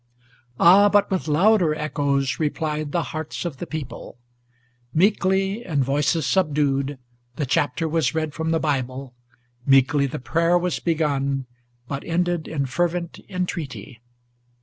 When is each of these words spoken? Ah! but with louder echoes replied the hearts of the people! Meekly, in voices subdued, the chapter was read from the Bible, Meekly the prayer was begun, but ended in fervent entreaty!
Ah! 0.59 0.89
but 0.89 1.11
with 1.11 1.27
louder 1.27 1.75
echoes 1.75 2.39
replied 2.39 2.91
the 2.91 3.03
hearts 3.13 3.45
of 3.45 3.57
the 3.57 3.67
people! 3.67 4.17
Meekly, 4.95 5.63
in 5.63 5.83
voices 5.83 6.25
subdued, 6.25 6.97
the 7.35 7.45
chapter 7.45 7.87
was 7.87 8.15
read 8.15 8.33
from 8.33 8.49
the 8.49 8.59
Bible, 8.59 9.13
Meekly 9.63 10.07
the 10.07 10.17
prayer 10.17 10.57
was 10.57 10.79
begun, 10.79 11.45
but 11.87 12.03
ended 12.03 12.47
in 12.47 12.65
fervent 12.65 13.19
entreaty! 13.29 14.01